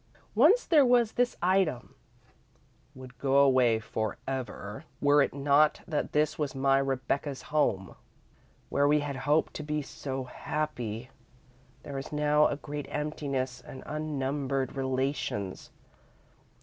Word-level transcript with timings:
Once 0.33 0.65
there 0.65 0.83
was 0.83 1.11
this 1.11 1.37
item: 1.43 1.93
"Would 2.95 3.19
go 3.19 3.37
away 3.37 3.77
for 3.79 4.17
ever 4.27 4.83
were 4.99 5.21
it 5.21 5.31
not 5.31 5.81
that 5.87 6.11
this 6.11 6.39
was 6.39 6.55
my 6.55 6.79
Rebecca's 6.79 7.43
home. 7.53 7.93
Where 8.69 8.87
we 8.87 9.01
had 9.01 9.15
hoped 9.15 9.53
to 9.53 9.63
be 9.63 9.83
so 9.83 10.23
happy, 10.23 11.11
there 11.83 11.99
is 11.99 12.11
now 12.11 12.47
a 12.47 12.55
great 12.57 12.87
emptiness 12.89 13.61
and 13.61 13.83
unnumbered 13.85 14.75
Relations. 14.75 15.69